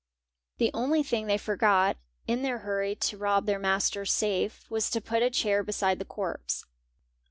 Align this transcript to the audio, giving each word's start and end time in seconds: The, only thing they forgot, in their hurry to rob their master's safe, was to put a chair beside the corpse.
The, 0.57 0.71
only 0.73 1.03
thing 1.03 1.27
they 1.27 1.37
forgot, 1.37 1.95
in 2.25 2.41
their 2.41 2.57
hurry 2.65 2.95
to 2.95 3.19
rob 3.19 3.45
their 3.45 3.59
master's 3.59 4.11
safe, 4.11 4.65
was 4.67 4.89
to 4.89 4.99
put 4.99 5.21
a 5.21 5.29
chair 5.29 5.61
beside 5.61 5.99
the 5.99 6.05
corpse. 6.05 6.65